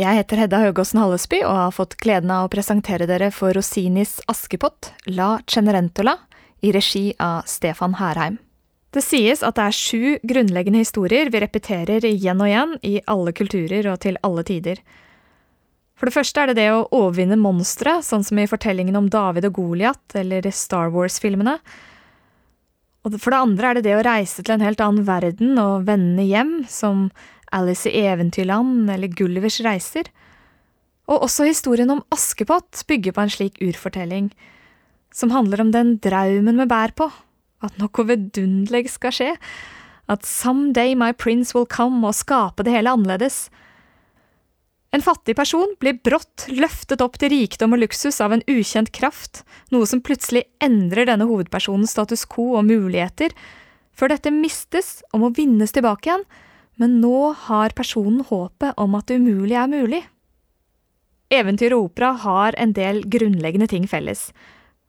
[0.00, 4.14] Jeg heter Hedda Høgåsen Hallesby og har fått gleden av å presentere dere for Rosinis
[4.32, 6.14] Askepott, La Cenerentola,
[6.64, 8.38] i regi av Stefan Herheim.
[8.96, 13.34] Det sies at det er sju grunnleggende historier vi repeterer igjen og igjen i alle
[13.36, 14.80] kulturer og til alle tider.
[16.00, 19.50] For det første er det det å overvinne monstre, sånn som i fortellingen om David
[19.50, 21.58] og Goliat eller Star Wars-filmene.
[23.04, 25.84] Og for det andre er det det å reise til en helt annen verden og
[25.88, 27.10] vende hjem, som
[27.56, 30.10] Alice i Eventyrland eller Gullivers reiser.
[31.10, 34.30] Og også historien om Askepott bygger på en slik urfortelling,
[35.14, 37.08] som handler om den draumen vi bærer på,
[37.66, 39.32] at noe vidunderlig skal skje,
[40.10, 43.48] at someday my prince will come og skape det hele annerledes.
[44.90, 49.44] En fattig person blir brått løftet opp til rikdom og luksus av en ukjent kraft,
[49.70, 53.34] noe som plutselig endrer denne hovedpersonens status quo og muligheter,
[53.94, 56.26] før dette mistes og må vinnes tilbake igjen,
[56.80, 60.00] men nå har personen håpet om at det umulige er mulig.
[61.30, 64.30] Eventyr og opera har en del grunnleggende ting felles.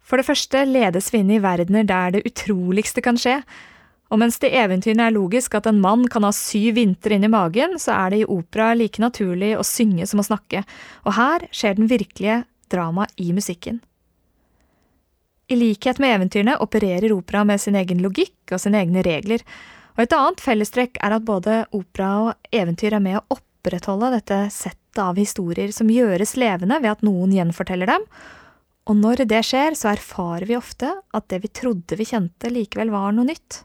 [0.02, 3.42] For det første ledes vi inn i verdener der det utroligste kan skje,
[4.11, 7.30] og mens det i eventyrene er logisk at en mann kan ha syv vintre inni
[7.31, 10.66] magen, så er det i opera like naturlig å synge som å snakke,
[11.05, 13.80] og her skjer den virkelige drama i musikken.
[15.52, 19.44] I likhet med eventyrene opererer opera med sin egen logikk og sine egne regler,
[20.02, 24.40] og et annet fellestrekk er at både opera og eventyr er med å opprettholde dette
[24.50, 28.08] settet av historier som gjøres levende ved at noen gjenforteller dem,
[28.90, 32.90] og når det skjer, så erfarer vi ofte at det vi trodde vi kjente, likevel
[32.90, 33.62] var noe nytt.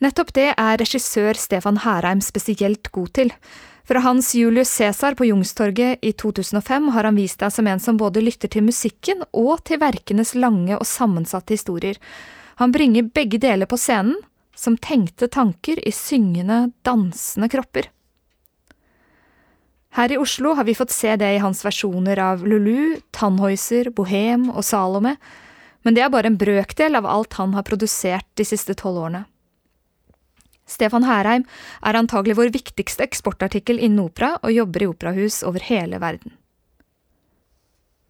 [0.00, 3.36] Nettopp det er regissør Stefan Herheim spesielt god til.
[3.84, 8.00] Fra hans Julius Cæsar på Jungstorget i 2005 har han vist deg som en som
[8.00, 12.00] både lytter til musikken og til verkenes lange og sammensatte historier,
[12.60, 14.16] han bringer begge deler på scenen,
[14.56, 17.88] som tenkte tanker i syngende, dansende kropper.
[19.92, 24.48] Her i Oslo har vi fått se det i hans versjoner av Lulu, Tannhäuser, Bohem
[24.50, 25.16] og Salome,
[25.84, 29.24] men det er bare en brøkdel av alt han har produsert de siste tolv årene.
[30.68, 31.44] Stefan Herheim
[31.84, 36.36] er antagelig vår viktigste eksportartikkel innen opera og jobber i operahus over hele verden.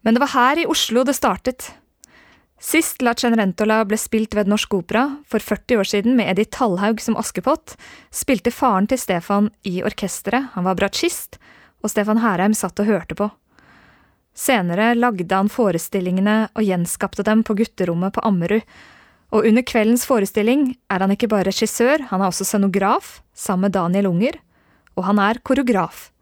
[0.03, 1.71] Men det var her i Oslo det startet.
[2.63, 7.01] Sist La Cenerentola ble spilt ved Norsk Opera, for 40 år siden med Edith Tallhaug
[7.03, 7.73] som Askepott,
[8.07, 11.35] spilte faren til Stefan i orkesteret, han var bratsjist,
[11.83, 13.27] og Stefan Herheim satt og hørte på.
[14.31, 18.63] Senere lagde han forestillingene og gjenskapte dem på gutterommet på Ammerud,
[19.35, 23.75] og under kveldens forestilling er han ikke bare regissør, han er også scenograf, sammen med
[23.75, 24.39] Daniel Unger,
[24.95, 26.13] og han er koreograf.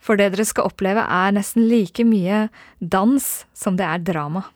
[0.00, 2.46] For det dere skal oppleve er nesten like mye
[2.80, 4.46] dans som det er drama.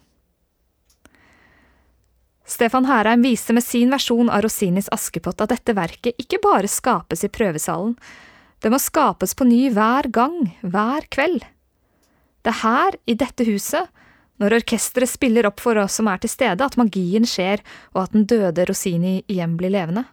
[2.49, 7.27] Stefan Herheim viste med sin versjon av Rossinis Askepott at dette verket ikke bare skapes
[7.27, 7.93] i prøvesalen,
[8.65, 11.45] det må skapes på ny hver gang, hver kveld.
[12.43, 13.93] Det er her, i dette huset,
[14.41, 17.61] når orkesteret spiller opp for oss som er til stede, at magien skjer
[17.93, 20.07] og at den døde Rossini igjen blir levende.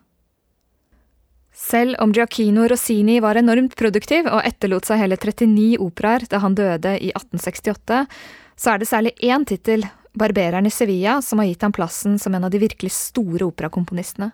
[1.55, 6.57] Selv om Giacchino Rossini var enormt produktiv og etterlot seg hele 39 operaer da han
[6.57, 8.01] døde i 1868,
[8.59, 9.85] så er det særlig én tittel
[10.15, 14.31] barbereren i Sevilla som har gitt ham plassen som en av de virkelig store operakomponistene.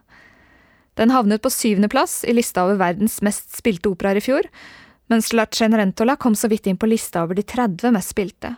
[0.99, 4.47] Den havnet på syvendeplass i lista over verdens mest spilte operaer i fjor,
[5.11, 8.55] mens La Cenerentola kom så vidt inn på lista over de 30 mest spilte.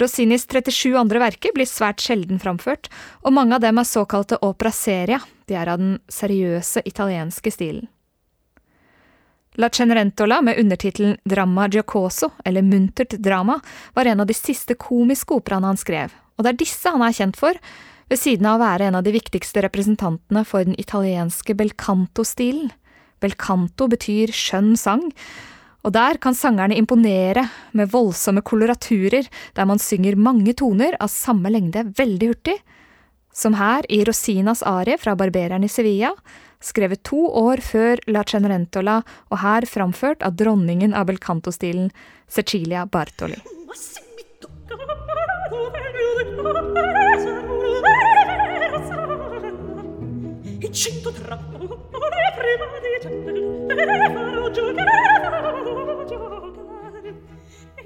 [0.00, 2.88] Rossinis 37 andre verker blir svært sjelden framført,
[3.22, 7.86] og mange av dem er såkalte opera seria, de er av den seriøse italienske stilen.
[9.56, 13.60] La Cenerentola med undertittelen Dramma Giocoso, eller Muntert drama,
[13.94, 17.14] var en av de siste komiske operaene han skrev, og det er disse han er
[17.14, 17.60] kjent for,
[18.10, 22.72] ved siden av å være en av de viktigste representantene for den italienske belcanto-stilen.
[23.22, 25.06] Belcanto betyr skjønn sang,
[25.86, 27.46] og der kan sangerne imponere
[27.78, 32.58] med voldsomme koloraturer der man synger mange toner av samme lengde veldig hurtig,
[33.34, 36.12] som her i Rosinas arie fra Barbereren i Sevilla,
[36.62, 41.90] skrevet to år før La Cenerentola og her framført av dronningen av belcanto-stilen,
[42.30, 43.40] Cecilia Bartoli.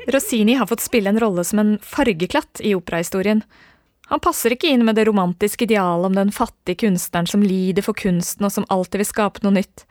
[0.09, 3.43] Rossini har fått spille en rolle som en fargeklatt i operahistorien,
[4.09, 7.97] han passer ikke inn med det romantiske idealet om den fattige kunstneren som lider for
[7.99, 9.85] kunsten og som alltid vil skape noe nytt.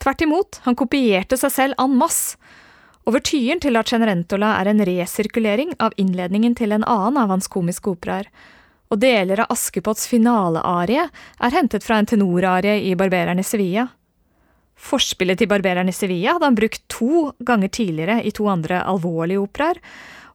[0.00, 2.38] Tvert imot, han kopierte seg selv en masse.
[3.08, 7.94] Overtyren til La Cenerentola er en resirkulering av innledningen til en annen av hans komiske
[7.94, 8.28] operaer,
[8.88, 13.86] og deler av Askepotts finalearie er hentet fra en tenorarie i Barbereren i Sevilla.
[14.78, 19.42] Forspillet til Barbereren i Sevilla hadde han brukt to ganger tidligere i to andre alvorlige
[19.42, 19.80] operaer,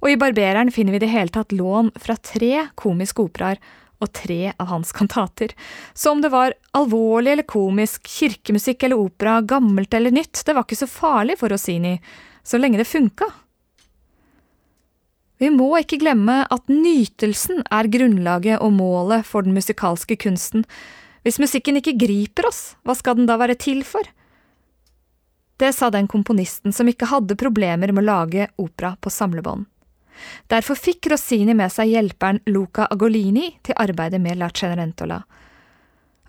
[0.03, 3.61] og i Barbereren finner vi i det hele tatt lån fra tre komiske operaer
[4.03, 5.53] og tre av hans kantater.
[5.95, 10.67] Så om det var alvorlig eller komisk, kirkemusikk eller opera, gammelt eller nytt, det var
[10.67, 11.95] ikke så farlig for Rossini,
[12.43, 13.29] så lenge det funka.
[15.39, 20.67] Vi må ikke glemme at nytelsen er grunnlaget og målet for den musikalske kunsten.
[21.23, 24.03] Hvis musikken ikke griper oss, hva skal den da være til for?
[25.59, 29.67] Det sa den komponisten som ikke hadde problemer med å lage opera på samlebånd.
[30.51, 35.21] Derfor fikk Rossini med seg hjelperen Luca Agolini til arbeidet med La Cenerentola.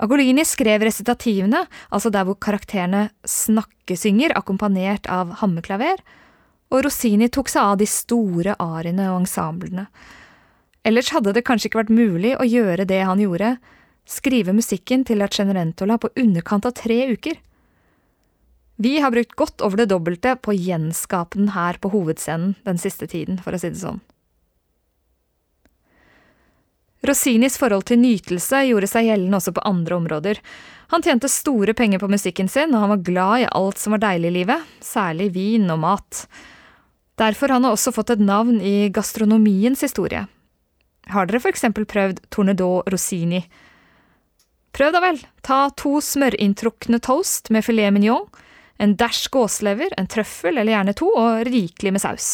[0.02, 1.64] Agolini skrev resitativene,
[1.94, 6.02] altså der hvor karakterene snakkesynger akkompagnert av hammerklaver,
[6.74, 9.86] og Rossini tok seg av de store ariene og ensemblene.
[10.84, 13.54] Ellers hadde det kanskje ikke vært mulig å gjøre det han gjorde,
[14.04, 17.38] skrive musikken til La Cenerentola på underkant av tre uker.
[18.76, 22.80] Vi har brukt godt over det dobbelte på å gjenskape den her på hovedscenen den
[22.80, 24.00] siste tiden, for å si det sånn.
[27.04, 30.40] Rossinis forhold til nytelse gjorde seg gjeldende også på andre områder.
[30.92, 34.02] Han tjente store penger på musikken sin, og han var glad i alt som var
[34.06, 36.24] deilig i livet, særlig vin og mat.
[37.20, 40.24] Derfor har han også fått et navn i gastronomiens historie.
[41.12, 43.44] Har dere for eksempel prøvd Tornedot Rossini?
[44.74, 48.24] Prøv da vel, ta to smørinntrukne toast med filet mignon,
[48.78, 52.30] en dæsj gåslever, en trøffel eller gjerne to, og rikelig med saus.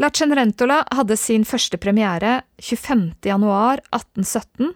[0.00, 3.20] La Cenerentola hadde sin første premiere 25.
[3.28, 4.72] januar 1817,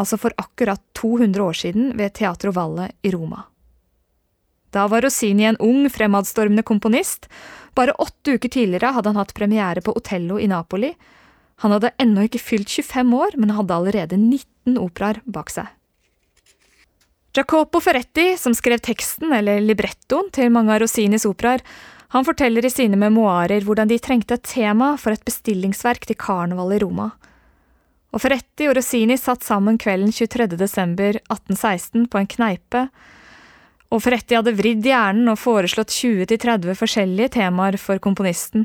[0.00, 3.42] altså for akkurat 200 år siden, ved Teatro Valle i Roma.
[4.72, 7.28] Da var Rossini en ung, fremadstormende komponist.
[7.76, 10.94] Bare åtte uker tidligere hadde han hatt premiere på Otello i Napoli.
[11.64, 15.68] Han hadde ennå ikke fylt 25 år, men hadde allerede 19 operaer bak seg.
[17.36, 21.60] Jacopo Ferretti, som skrev teksten, eller librettoen, til mange av Rossinis operaer,
[22.14, 26.72] han forteller i sine memoarer hvordan de trengte et tema for et bestillingsverk til karneval
[26.72, 27.10] i Roma.
[28.14, 30.46] Og Ferretti og Rossini satt sammen kvelden 23.
[30.56, 32.86] desember 1816 på en kneipe,
[33.92, 38.64] og Ferretti hadde vridd hjernen og foreslått 20–30 forskjellige temaer for komponisten.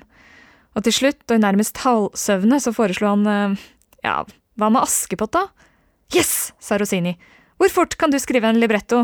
[0.77, 3.67] Og til slutt, og nærmest halvsøvne, så foreslo han, eh,
[4.07, 4.21] ja,
[4.55, 5.47] hva med Askepott, da?
[6.15, 7.17] Yes, sa Rossini.
[7.61, 9.03] Hvor fort kan du skrive en libretto?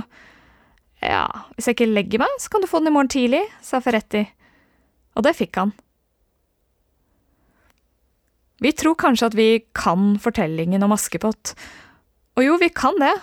[0.97, 3.77] Ja, hvis jeg ikke legger meg, så kan du få den i morgen tidlig, sa
[3.85, 4.23] Ferretti.
[5.13, 5.75] Og det fikk han.
[8.65, 11.53] Vi tror kanskje at vi kan fortellingen om Askepott.
[12.37, 13.13] Og jo, vi kan det.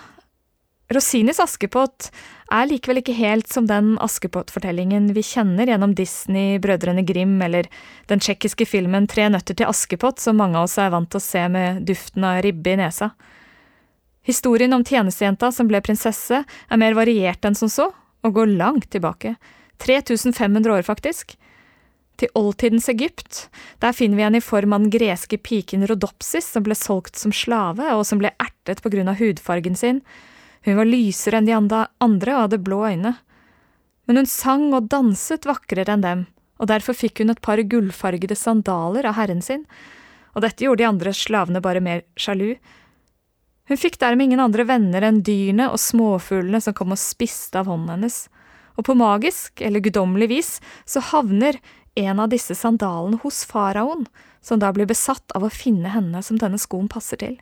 [0.95, 2.11] Rosinis Askepott
[2.53, 7.67] er likevel ikke helt som den Askepott-fortellingen vi kjenner gjennom Disney, Brødrene Grim eller
[8.07, 11.25] den tsjekkiske filmen Tre nøtter til Askepott, som mange av oss er vant til å
[11.25, 13.11] se med duften av ribbe i nesa.
[14.25, 17.91] Historien om tjenestejenta som ble prinsesse, er mer variert enn som så,
[18.25, 19.35] og går langt tilbake.
[19.83, 21.35] 3500 år, faktisk.
[22.17, 23.49] Til oldtidens Egypt.
[23.83, 27.33] Der finner vi henne i form av den greske piken Rodopsis, som ble solgt som
[27.35, 30.01] slave, og som ble ertet på grunn av hudfargen sin.
[30.65, 33.13] Hun var lysere enn de andre og hadde blå øyne.
[34.05, 36.25] Men hun sang og danset vakrere enn dem,
[36.57, 39.65] og derfor fikk hun et par gullfargede sandaler av herren sin,
[40.33, 42.55] og dette gjorde de andre slavene bare mer sjalu.
[43.65, 47.69] Hun fikk dermed ingen andre venner enn dyrene og småfuglene som kom og spiste av
[47.71, 48.25] hånden hennes,
[48.75, 50.51] og på magisk eller guddommelig vis
[50.85, 51.57] så havner
[51.95, 54.05] en av disse sandalene hos faraoen,
[54.41, 57.39] som da blir besatt av å finne henne som denne skoen passer til.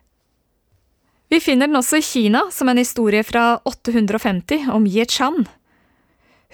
[1.28, 5.44] Vi finner den også i Kina som en historie fra 850 om Ye Chan.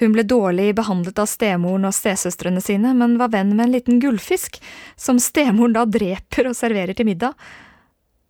[0.01, 4.01] Hun ble dårlig behandlet av stemoren og stesøstrene sine, men var venn med en liten
[4.01, 4.57] gullfisk,
[4.97, 7.37] som stemoren da dreper og serverer til middag,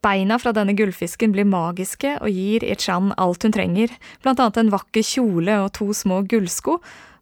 [0.00, 3.92] Beina fra denne gullfisken blir magiske og gir Ichan alt hun trenger,
[4.25, 6.78] blant annet en vakker kjole og to små gullsko,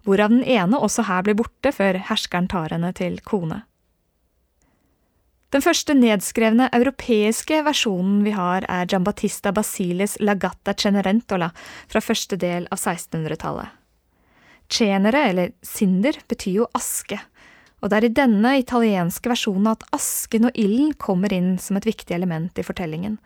[0.07, 3.65] hvorav den ene også her blir borte før herskeren tar henne til kone.
[5.49, 11.49] Den første nedskrevne europeiske versjonen vi har, er Giambattista Basilis La Gatta Cenerentola
[11.89, 13.73] fra første del av 1600-tallet.
[14.69, 17.17] Cenere, eller sinder, betyr jo aske,
[17.79, 21.87] og det er i denne italienske versjonen at asken og ilden kommer inn som et
[21.87, 23.19] viktig element i fortellingen.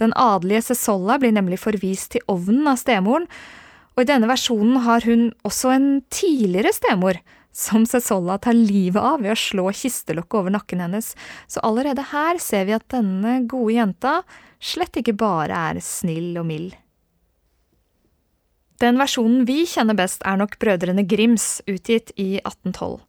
[0.00, 3.28] Den adelige Cesolla blir nemlig forvist til ovnen av stemoren,
[3.96, 7.20] og i denne versjonen har hun også en tidligere stemor,
[7.56, 11.14] som Cesolla tar livet av ved å slå kistelokket over nakken hennes,
[11.48, 14.18] så allerede her ser vi at denne gode jenta
[14.60, 16.74] slett ikke bare er snill og mild.
[18.84, 23.05] Den versjonen vi kjenner best, er nok Brødrene Grims, utgitt i 1812.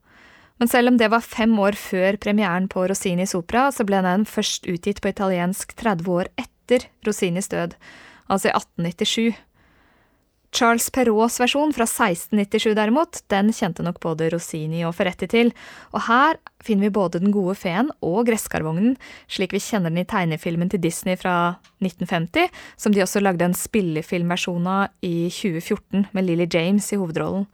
[0.57, 4.25] Men selv om det var fem år før premieren på Rossinis opera, så ble den
[4.25, 7.77] først utgitt på italiensk 30 år etter Rossinis død,
[8.27, 9.43] altså i 1897.
[10.57, 15.51] Charles Perraults versjon fra 1697 derimot, den kjente nok både Rossini og Ferretti til,
[15.91, 18.95] og her finner vi både den gode feen og gresskarvognen,
[19.29, 22.49] slik vi kjenner den i tegnefilmen til Disney fra 1950,
[22.79, 27.45] som de også lagde en spillefilmversjon av i 2014 med Lily James i hovedrollen.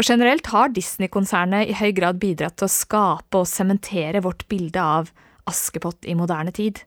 [0.00, 4.80] Og generelt har Disney-konsernet i høy grad bidratt til å skape og sementere vårt bilde
[4.80, 5.10] av
[5.50, 6.78] Askepott i moderne tid.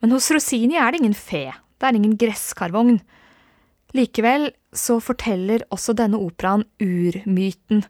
[0.00, 3.02] Men hos Rossini er det ingen fe, det er ingen gresskarvogn.
[3.92, 7.82] Likevel så forteller også denne operaen urmyten,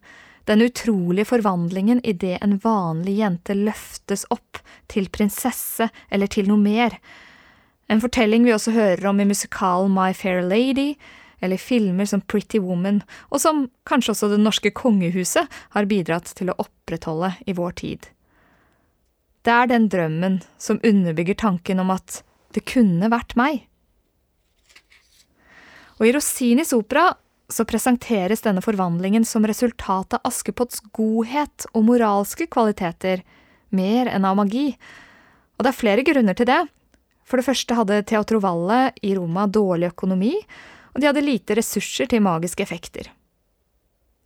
[0.51, 4.59] den utrolige forvandlingen idet en vanlig jente løftes opp
[4.91, 6.99] til prinsesse eller til noe mer.
[7.87, 10.97] En fortelling vi også hører om i musikalen My Fair Lady,
[11.41, 16.51] eller filmer som Pretty Woman, og som kanskje også det norske kongehuset har bidratt til
[16.51, 18.09] å opprettholde i vår tid.
[19.47, 22.23] Det er den drømmen som underbygger tanken om at
[22.57, 23.67] det kunne vært meg.
[26.01, 27.13] Og i Rossinis opera
[27.53, 33.23] så presenteres denne forvandlingen som resultat av Askepotts godhet og moralske kvaliteter,
[33.71, 34.73] mer enn av magi.
[35.57, 36.65] Og det er flere grunner til det.
[37.27, 40.35] For det første hadde Teatro Valle i Roma dårlig økonomi,
[40.97, 43.13] og de hadde lite ressurser til magiske effekter.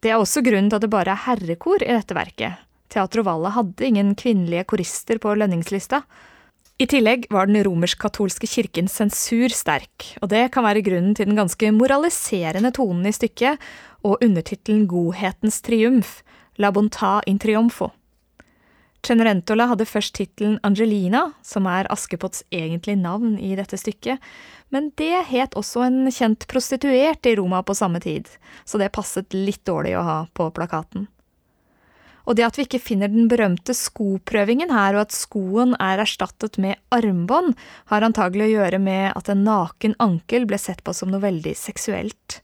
[0.01, 2.63] Det er også grunnen til at det bare er herrekor i dette verket.
[2.91, 6.05] Teatro Valle hadde ingen kvinnelige korister på lønningslista,
[6.81, 11.37] i tillegg var den romersk-katolske kirkens sensur sterk, og det kan være grunnen til den
[11.37, 13.61] ganske moraliserende tonen i stykket
[14.01, 16.23] og undertittelen Godhetens triumf,
[16.57, 17.91] La bonta in triomfo.
[19.07, 24.21] Cenerentola hadde først tittelen Angelina, som er Askepotts egentlige navn i dette stykket,
[24.71, 28.29] men det het også en kjent prostituert i Roma på samme tid,
[28.69, 31.09] så det passet litt dårlig å ha på plakaten.
[32.29, 36.61] Og det at vi ikke finner den berømte skoprøvingen her, og at skoen er erstattet
[36.63, 37.57] med armbånd,
[37.91, 41.57] har antagelig å gjøre med at en naken ankel ble sett på som noe veldig
[41.59, 42.43] seksuelt.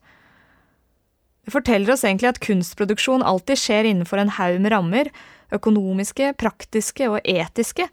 [1.47, 5.11] Det forteller oss egentlig at kunstproduksjon alltid skjer innenfor en haug med rammer,
[5.55, 7.87] økonomiske, praktiske og etiske,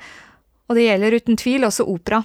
[0.66, 2.24] og det gjelder uten tvil også opera.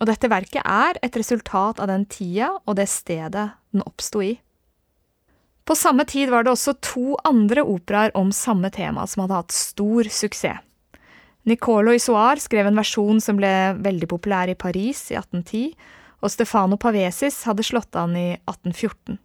[0.00, 4.38] Og dette verket er et resultat av den tida og det stedet den oppsto i.
[5.68, 9.54] På samme tid var det også to andre operaer om samme tema som hadde hatt
[9.54, 10.64] stor suksess.
[11.48, 15.76] Nicolo Isoar skrev en versjon som ble veldig populær i Paris i 1810,
[16.20, 19.20] og Stefano Pavesis hadde slått an i 1814.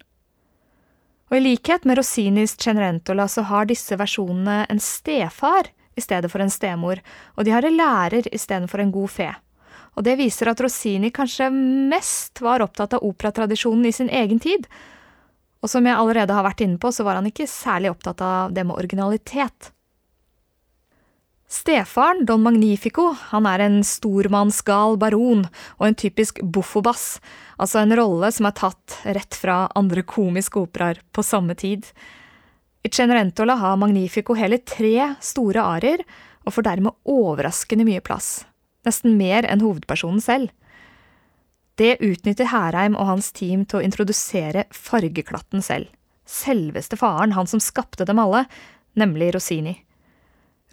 [1.26, 6.44] Og i likhet med Rossinis Cenerentola så har disse versjonene en stefar i stedet for
[6.44, 7.00] en stemor,
[7.34, 9.30] og de har en lærer istedenfor en god fe.
[9.96, 14.68] Og det viser at Rossini kanskje mest var opptatt av operatradisjonen i sin egen tid,
[15.64, 18.52] og som jeg allerede har vært inne på, så var han ikke særlig opptatt av
[18.54, 19.72] det med originalitet.
[21.48, 25.44] Stefaren, Don Magnifico, han er en stormannsgal baron
[25.78, 27.20] og en typisk boffobass,
[27.54, 31.86] altså en rolle som er tatt rett fra andre komiske operaer på samme tid.
[32.82, 36.02] I Cenerentola har Magnifico hele tre store arier,
[36.46, 38.44] og får dermed overraskende mye plass,
[38.86, 40.50] nesten mer enn hovedpersonen selv.
[41.78, 45.90] Det utnytter Herheim og hans team til å introdusere fargeklatten selv.
[46.26, 48.46] Selveste faren, han som skapte dem alle,
[48.98, 49.76] nemlig Rossini.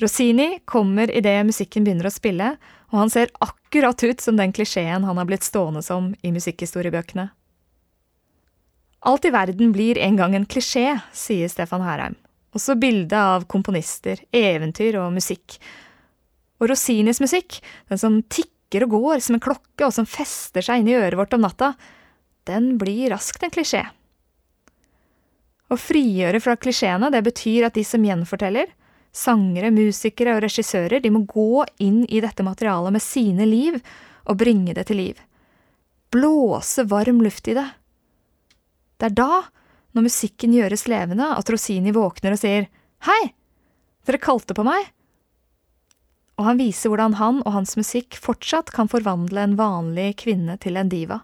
[0.02, 2.56] Rossini kommer idet musikken begynner å spille,
[2.90, 7.28] og han ser akkurat ut som den klisjeen han har blitt stående som i musikkhistoriebøkene.
[9.04, 12.16] Alt i verden blir en gang en klisjé, sier Stefan Herheim.
[12.56, 15.58] Også bildet av komponister, eventyr og musikk.
[16.62, 17.60] Og Rossinis musikk,
[17.90, 21.20] den som tikker og går som en klokke og som fester seg inn i øret
[21.20, 21.74] vårt om natta,
[22.50, 23.84] den blir raskt en klisjé.
[25.70, 28.72] Å frigjøre fra klisjeene, det betyr at de som gjenforteller,
[29.14, 33.78] sangere, musikere og regissører, de må gå inn i dette materialet med sine liv
[34.26, 35.22] og bringe det til liv.
[36.14, 37.68] Blåse varm luft i det.
[38.98, 39.44] Det er da,
[39.94, 42.68] når musikken gjøres levende, at Rosini våkner og sier
[43.04, 43.22] Hei,
[44.08, 44.90] dere kalte på meg
[46.40, 50.80] og han viser hvordan han og hans musikk fortsatt kan forvandle en vanlig kvinne til
[50.80, 51.22] en diva.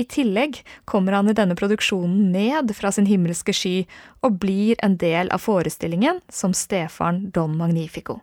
[0.00, 3.74] I tillegg kommer han i denne produksjonen ned fra sin himmelske sky
[4.24, 8.20] og blir en del av forestillingen som stefaren Don Magnifico.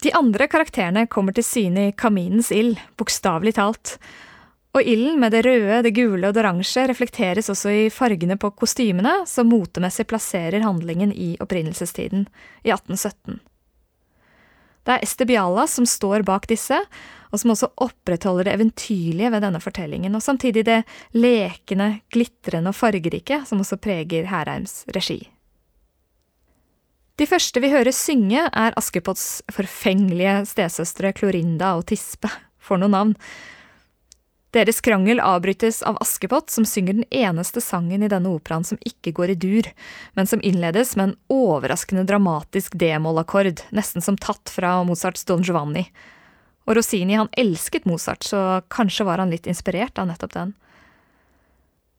[0.00, 3.98] De andre karakterene kommer til syne i kaminens ild, bokstavelig talt.
[4.72, 8.52] Og ilden med det røde, det gule og det oransje reflekteres også i fargene på
[8.56, 12.24] kostymene, som motemessig plasserer handlingen i opprinnelsestiden,
[12.64, 13.40] i 1817.
[14.86, 16.78] Det er Estebiala som står bak disse,
[17.30, 20.80] og som også opprettholder det eventyrlige ved denne fortellingen, og samtidig det
[21.16, 25.22] lekende, glitrende og fargerike som også preger Herheims regi.
[27.20, 32.30] De første vi hører synge, er Askepotts forfengelige stesøstre Klorinda og Tispe.
[32.60, 33.14] For noe navn.
[34.56, 39.12] Deres krangel avbrytes av Askepott, som synger den eneste sangen i denne operaen som ikke
[39.14, 39.68] går i dur,
[40.18, 45.86] men som innledes med en overraskende dramatisk d-mollakkord, nesten som tatt fra Mozarts Don Giovanni.
[46.70, 50.52] Og Rossini han elsket Mozart, så kanskje var han litt inspirert av nettopp den.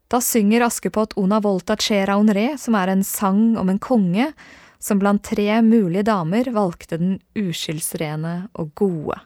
[0.08, 4.32] Da synger Askepott Una volta cera un re, som er en sang om en konge
[4.80, 9.20] som blant tre mulige damer valgte den uskyldsrene og gode.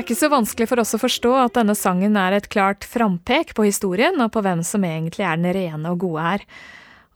[0.00, 3.52] Er ikke så vanskelig for oss å forstå at denne sangen er et klart frampek
[3.56, 6.44] på historien og på hvem som egentlig er den rene og gode her.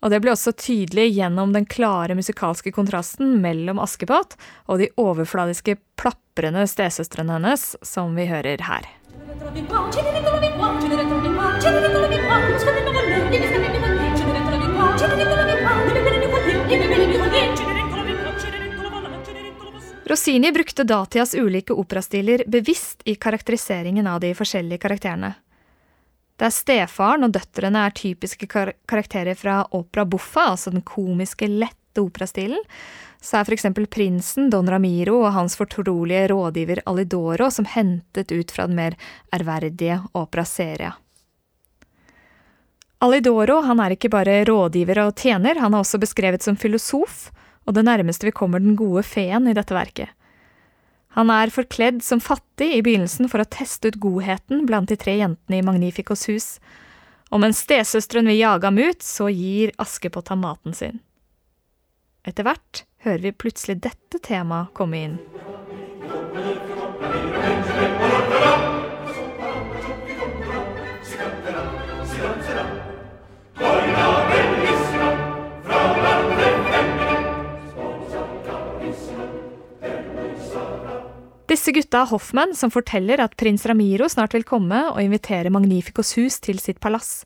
[0.05, 4.37] Og det blir også tydelig gjennom den klare musikalske kontrasten mellom Askepott
[4.69, 8.91] og de overfladiske, plaprende stesøstrene hennes, som vi hører her.
[20.07, 25.33] Rossini brukte datidas ulike operastiler bevisst i karakteriseringen av de forskjellige karakterene.
[26.37, 32.03] Der stefaren og døtrene er typiske kar karakterer fra opera buffa, altså den komiske, lette
[32.03, 32.61] operastilen,
[33.23, 38.67] så er eksempel prinsen Don Ramiro og hans fortrolige rådgiver Alidoro som hentet ut fra
[38.69, 38.99] den mer
[39.33, 40.93] ærverdige opera seria.
[43.01, 47.31] Alidoro han er ikke bare rådgiver og tjener, han er også beskrevet som filosof,
[47.65, 50.13] og det nærmeste vi kommer den gode feen i dette verket.
[51.15, 55.15] Han er forkledd som fattig i begynnelsen for å teste ut godheten blant de tre
[55.21, 56.49] jentene i Magnificos hus,
[57.31, 61.01] og mens stesøsteren vil jage ham ut, så gir Askepott ham maten sin.
[62.27, 65.19] Etter hvert hører vi plutselig dette temaet komme inn.
[81.55, 86.17] Disse gutta er Hoffmann, som forteller at prins Ramiro snart vil komme og invitere Magnificos
[86.19, 87.21] hus til sitt palass.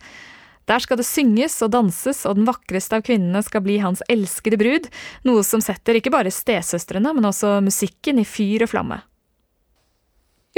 [0.69, 4.59] Der skal det synges og danses, og den vakreste av kvinnene skal bli hans elskede
[4.61, 4.91] brud,
[5.25, 8.99] noe som setter ikke bare stesøstrene, men også musikken i fyr og flamme.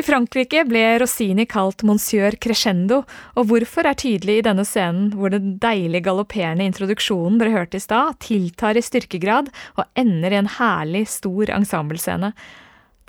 [0.00, 3.04] I Frankrike ble Rossini kalt monsieur crescendo,
[3.38, 7.86] og hvorfor er tydelig i denne scenen hvor den deilig galopperende introduksjonen dere hørte i
[7.86, 12.32] stad, tiltar i styrkegrad og ender i en herlig, stor ensemblescene.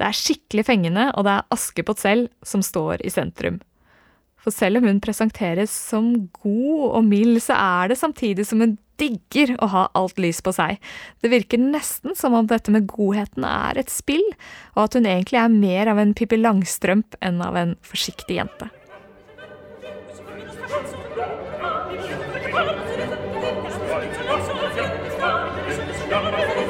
[0.01, 3.59] Det er skikkelig fengende, og det er Askepott selv som står i sentrum.
[4.41, 6.07] For selv om hun presenteres som
[6.41, 10.53] god og mild, så er det samtidig som hun digger å ha alt lys på
[10.57, 10.81] seg.
[11.21, 14.25] Det virker nesten som om dette med godheten er et spill,
[14.73, 18.73] og at hun egentlig er mer av en Pippi Langstrømp enn av en forsiktig jente.
[26.11, 26.61] er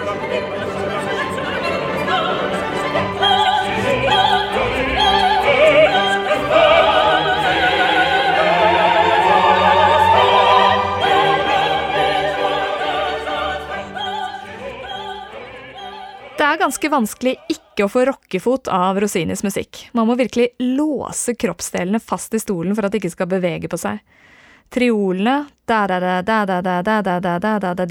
[16.71, 19.91] ganske vanskelig ikke å få rockefot av Rosinis musikk.
[19.91, 23.75] Man må virkelig låse kroppsdelene fast i stolen for at de ikke skal bevege på
[23.81, 23.99] seg.
[24.71, 25.75] Triolene, de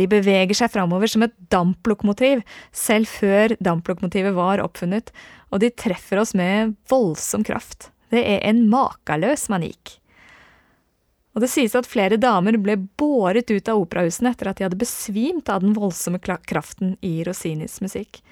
[0.08, 2.40] beveger seg framover som et damplokomotiv,
[2.72, 5.12] selv før damplokomotivet var oppfunnet,
[5.52, 7.92] og de treffer oss med voldsom kraft.
[8.08, 10.00] Det er en makeløs manik.
[11.36, 14.80] Og det sies at flere damer ble båret ut av operahusene etter at de hadde
[14.80, 18.24] besvimt av den voldsomme kraften i Rosinis musikk.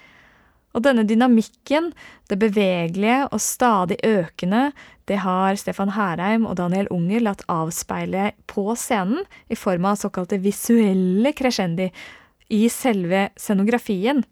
[0.79, 1.91] Og denne dynamikken,
[2.31, 4.69] det bevegelige og stadig økende,
[5.11, 10.39] det har Stefan Herheim og Daniel Unger latt avspeile på scenen i form av såkalte
[10.45, 11.89] visuelle crescendi
[12.55, 14.23] i selve scenografien.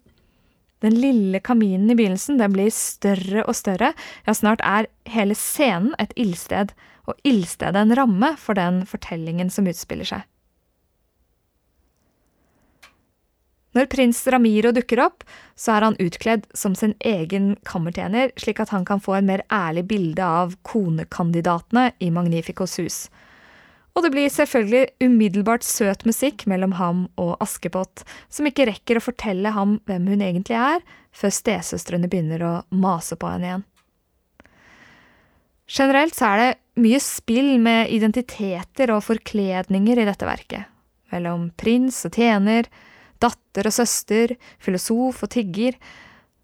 [0.85, 3.91] Den lille kaminen i begynnelsen den blir større og større,
[4.23, 6.71] ja, snart er hele scenen et ildsted,
[7.07, 10.23] og ildstedet en ramme for den fortellingen som utspiller seg.
[13.77, 15.21] Når prins Ramiro dukker opp,
[15.53, 19.43] så er han utkledd som sin egen kammertjener, slik at han kan få en mer
[19.53, 22.97] ærlig bilde av konekandidatene i Magnificos hus.
[23.97, 29.05] Og det blir selvfølgelig umiddelbart søt musikk mellom ham og Askepott, som ikke rekker å
[29.07, 33.65] fortelle ham hvem hun egentlig er, før stesøstrene begynner å mase på henne igjen.
[35.67, 40.73] Generelt så er det mye spill med identiteter og forkledninger i dette verket.
[41.07, 42.67] mellom prins og tjener,
[43.23, 45.77] datter og søster, filosof og tigger.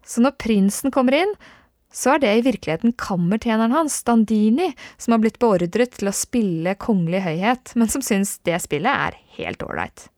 [0.04, 1.36] Så når prinsen kommer inn,
[1.94, 6.74] så er det i virkeligheten kammertjeneren hans, Dandini, som har blitt beordret til å spille
[6.82, 10.08] kongelig høyhet, men som syns det spillet er helt ålreit.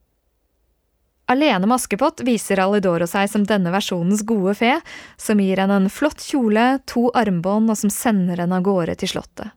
[1.27, 4.77] Alene med Askepott viser Alidoro seg som denne versjonens gode fe,
[5.19, 9.11] som gir henne en flott kjole, to armbånd og som sender henne av gårde til
[9.11, 9.56] slottet.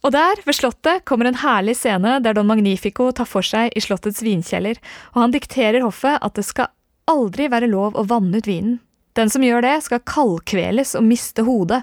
[0.00, 3.82] Og der, ved slottet, kommer en herlig scene der Don Magnifico tar for seg i
[3.84, 4.80] slottets vinkjeller,
[5.12, 6.72] og han dikterer hoffet at det skal
[7.10, 8.78] aldri være lov å vanne ut vinen.
[9.18, 11.82] Den som gjør det, skal kaldkveles og miste hodet,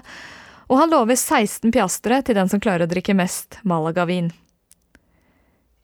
[0.68, 4.32] og han lover 16 piastre til den som klarer å drikke mest Malaga-vin.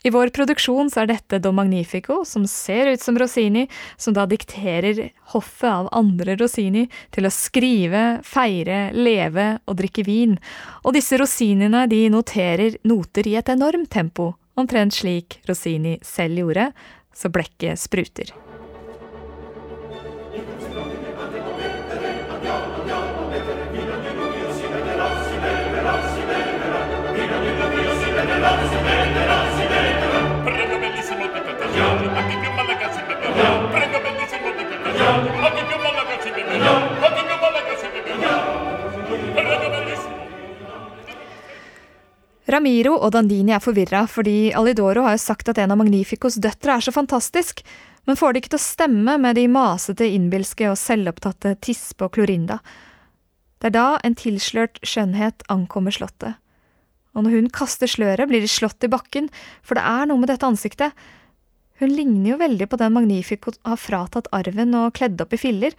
[0.07, 3.63] I vår produksjon så er dette Do Magnifico, som ser ut som Rossini,
[3.97, 4.99] som da dikterer
[5.33, 6.83] hoffet av andre Rossini
[7.15, 10.37] til å skrive, feire, leve og drikke vin.
[10.85, 16.69] Og disse Rossiniene de noterer noter i et enormt tempo, omtrent slik Rossini selv gjorde,
[17.17, 18.37] så blekket spruter.
[42.55, 46.77] Ramiro og Dandini er forvirra, fordi Alidoro har jo sagt at en av Magnificos døtre
[46.77, 47.65] er så fantastisk,
[48.07, 52.15] men får det ikke til å stemme med de masete, innbilske og selvopptatte Tispe og
[52.15, 52.61] Klorinda.
[53.59, 56.39] Det er da en tilslørt skjønnhet ankommer slottet.
[57.15, 59.31] Og når hun kaster sløret, blir de slått i bakken,
[59.65, 60.95] for det er noe med dette ansiktet.
[61.83, 65.75] Hun ligner jo veldig på den Magnifico har fratatt arven og kledd opp i filler,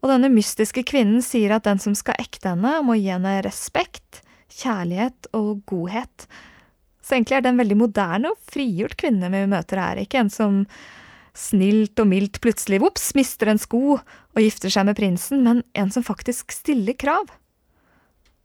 [0.00, 4.22] og denne mystiske kvinnen sier at den som skal ekte henne, må gi henne respekt,
[4.60, 6.26] kjærlighet og godhet.
[7.02, 10.32] Så egentlig er det en veldig moderne og frigjort kvinne vi møter her, ikke en
[10.32, 10.62] som
[11.36, 15.92] snilt og mildt plutselig, vops, mister en sko og gifter seg med prinsen, men en
[15.92, 17.30] som faktisk stiller krav.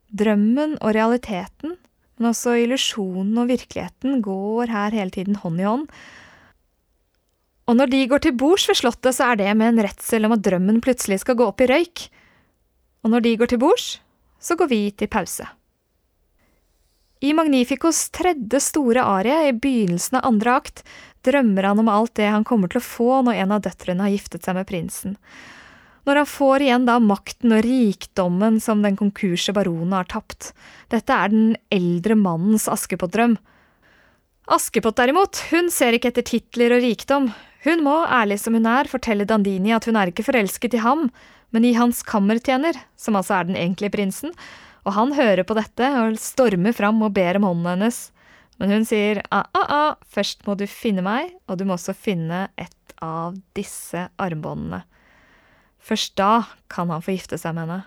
[0.08, 1.76] Drømmen og realiteten,
[2.18, 5.86] men også illusjonen og virkeligheten, går her hele tiden hånd i hånd.
[7.68, 10.38] Og når de går til bords ved slottet, så er det med en redsel om
[10.38, 12.08] at drømmen plutselig skal gå opp i røyk.
[13.04, 13.98] Og når de går til bords,
[14.40, 15.44] så går vi til pause.
[17.20, 20.84] I Magnificos tredje store arie, i begynnelsen av andre akt,
[21.26, 24.14] drømmer han om alt det han kommer til å få når en av døtrene har
[24.14, 25.16] giftet seg med prinsen.
[26.06, 30.52] Når han får igjen da makten og rikdommen som den konkurse baronen har tapt.
[30.94, 33.36] Dette er den eldre mannens Askepott-drøm.
[34.54, 37.32] Askepott derimot, hun ser ikke etter titler og rikdom.
[37.66, 41.10] Hun må, ærlig som hun er, fortelle Dandini at hun er ikke forelsket i ham,
[41.52, 44.38] men i hans kammertjener, som altså er den egentlige prinsen,
[44.88, 48.00] og han hører på dette og stormer fram og ber om hånden hennes.
[48.58, 52.96] Men hun sier a-a-a, først må du finne meg, og du må også finne et
[53.04, 54.82] av disse armbåndene.
[55.84, 57.84] Først da kan han få gifte seg med henne.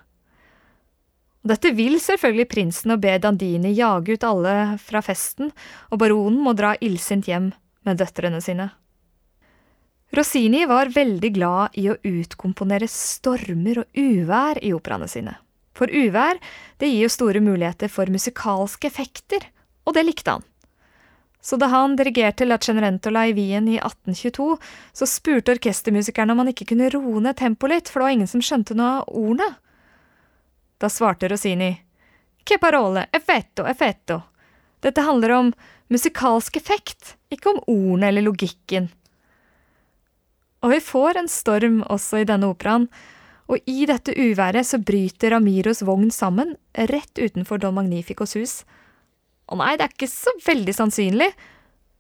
[1.50, 5.50] Dette vil selvfølgelig prinsen og ber Dandini jage ut alle fra festen,
[5.88, 7.48] og baronen må dra illsint hjem
[7.88, 8.68] med døtrene sine.
[10.12, 15.38] Rossini var veldig glad i å utkomponere stormer og uvær i operaene sine.
[15.76, 16.40] For uvær
[16.80, 19.44] det gir jo store muligheter for musikalske effekter,
[19.86, 20.46] og det likte han.
[21.40, 24.56] Så da han dirigerte La Cenerentola i Wien i 1822,
[24.92, 28.30] så spurte orkestermusikerne om han ikke kunne roe ned tempoet litt, for det var ingen
[28.30, 29.54] som skjønte noe av ordene.
[30.80, 31.72] Da svarte Rossini,
[32.44, 34.22] Che parole, effetto, effetto.
[34.80, 35.52] Dette handler om
[35.92, 38.88] musikalsk effekt, ikke om ordene eller logikken.
[40.64, 42.88] Og vi får en storm også i denne operaen,
[43.50, 46.54] og i dette uværet så bryter Ramiros vogn sammen,
[46.90, 48.60] rett utenfor Don Magnificos hus.
[49.50, 51.32] Og nei, det er ikke så veldig sannsynlig,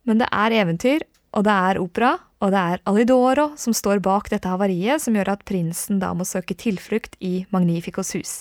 [0.06, 4.30] men det er eventyr, og det er opera, og det er Alidoro som står bak
[4.30, 8.34] dette havariet, som gjør at prinsen da må søke tilflukt i Magnificos hus.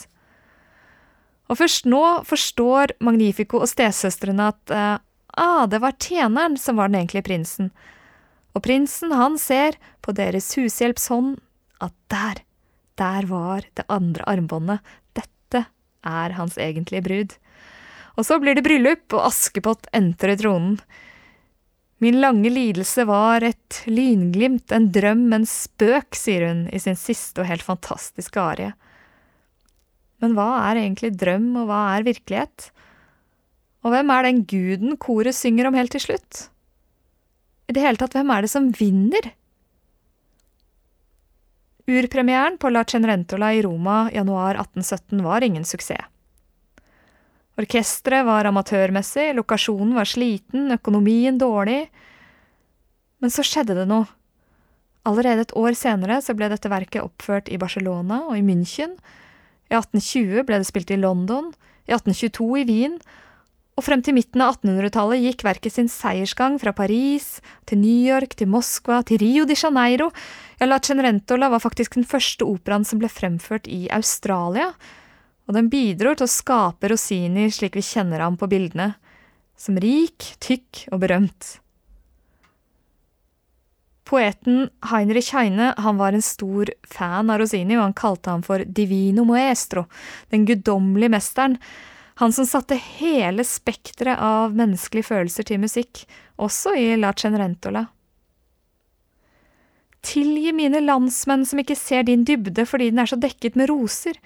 [1.50, 4.98] Og først nå forstår Magnifico og stesøstrene at eh,
[5.42, 7.72] ah, det var tjeneren som var den egentlige prinsen.
[8.54, 11.40] Og prinsen, han ser på deres hushjelpshånd
[11.82, 12.44] at der,
[13.00, 14.84] der var det andre armbåndet.
[15.18, 15.66] Dette
[16.06, 17.38] er hans egentlige brud.
[18.20, 20.80] Og så blir det bryllup, og Askepott entrer tronen.
[22.04, 27.44] Min lange lidelse var et lynglimt, en drøm, en spøk, sier hun i sin siste
[27.44, 28.72] og helt fantastiske arie.
[30.24, 32.70] Men hva er egentlig drøm, og hva er virkelighet?
[33.84, 36.48] Og hvem er den guden koret synger om helt til slutt?
[37.70, 39.32] I det hele tatt, hvem er det som vinner?
[41.90, 46.06] Urpremieren på La Cenerentola i Roma januar 1817 var ingen suksess.
[47.60, 51.90] Orkesteret var amatørmessig, lokasjonen var sliten, økonomien dårlig.
[53.20, 54.06] Men så skjedde det noe.
[55.10, 58.94] Allerede et år senere så ble dette verket oppført i Barcelona og i München.
[59.68, 61.50] I 1820 ble det spilt i London,
[61.90, 63.00] i 1822 i Wien,
[63.80, 67.38] og frem til midten av 1800-tallet gikk verket sin seiersgang fra Paris
[67.70, 70.10] til New York til Moskva til Rio de Janeiro.
[70.60, 74.74] Ja, La Cenerentola var faktisk den første operaen som ble fremført i Australia,
[75.48, 78.92] og den bidro til å skape Rossini slik vi kjenner ham på bildene,
[79.56, 81.54] som rik, tykk og berømt.
[84.10, 88.66] Poeten Heinrich Heine han var en stor fan av Rosini, og han kalte ham for
[88.66, 89.86] divino maestro,
[90.34, 91.56] den guddommelige mesteren.
[92.20, 96.04] Han som satte hele spekteret av menneskelige følelser til musikk,
[96.36, 97.86] også i La Cenerentola.
[100.04, 104.20] Tilgi mine landsmenn som ikke ser din dybde fordi den er så dekket med roser,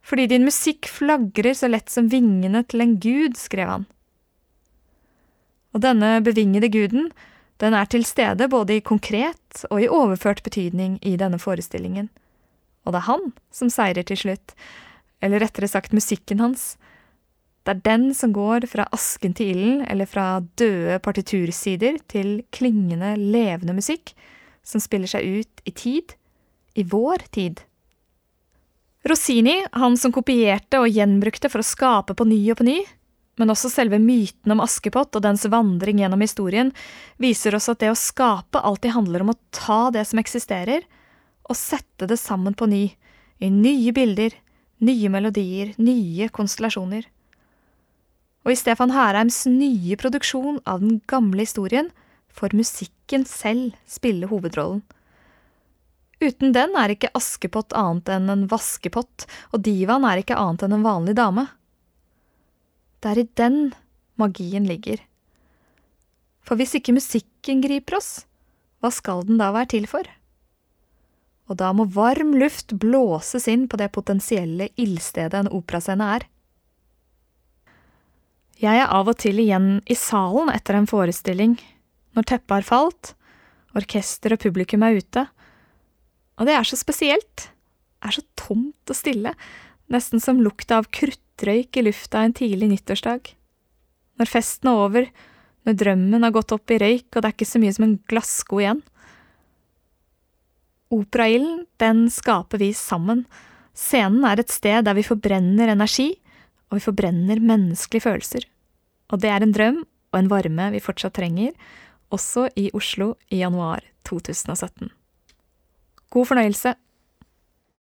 [0.00, 3.86] fordi din musikk flagrer så lett som vingene til en gud, skrev han.
[5.76, 7.10] Og denne bevingede guden,
[7.60, 12.08] den er til stede både i konkret og i overført betydning i denne forestillingen.
[12.88, 14.56] Og det er han som seirer til slutt,
[15.20, 16.78] eller rettere sagt musikken hans.
[17.66, 23.14] Det er den som går fra asken til ilden, eller fra døde partitursider til klingende,
[23.18, 24.14] levende musikk,
[24.64, 26.14] som spiller seg ut i tid,
[26.78, 27.64] i vår tid.
[29.08, 32.78] Rossini, han som kopierte og gjenbrukte for å skape på ny og på ny,
[33.38, 36.72] men også selve myten om Askepott og dens vandring gjennom historien,
[37.22, 40.82] viser oss at det å skape alltid handler om å ta det som eksisterer,
[41.48, 42.82] og sette det sammen på ny,
[43.38, 44.34] i nye bilder,
[44.84, 47.06] nye melodier, nye konstellasjoner.
[48.48, 51.90] Og i Stefan Herheims nye produksjon av den gamle historien
[52.32, 54.80] får musikken selv spille hovedrollen.
[56.24, 60.78] Uten den er ikke Askepott annet enn en vaskepott, og divaen er ikke annet enn
[60.78, 61.44] en vanlig dame.
[63.04, 63.58] Det er i den
[64.16, 65.04] magien ligger.
[66.40, 68.24] For hvis ikke musikken griper oss,
[68.80, 70.08] hva skal den da være til for?
[71.52, 76.28] Og da må varm luft blåses inn på det potensielle ildstedet en operascene er.
[78.58, 81.54] Jeg er av og til igjen i salen etter en forestilling,
[82.18, 83.12] når teppet har falt,
[83.78, 85.28] orkester og publikum er ute,
[86.38, 87.48] og det er så spesielt,
[87.98, 89.34] det er så tomt og stille,
[89.94, 93.30] nesten som lukta av kruttrøyk i lufta en tidlig nyttårsdag.
[94.18, 95.08] Når festen er over,
[95.66, 97.98] når drømmen har gått opp i røyk og det er ikke så mye som en
[98.10, 98.82] glassko igjen.
[100.94, 103.26] Operailden, den skaper vi sammen.
[103.76, 106.16] Scenen er et sted der vi forbrenner energi,
[106.68, 108.46] og vi forbrenner menneskelige følelser.
[109.08, 111.52] Og det er en drøm og en varme vi fortsatt trenger,
[112.12, 114.88] også i Oslo i januar 2017.
[116.08, 116.74] God fornøyelse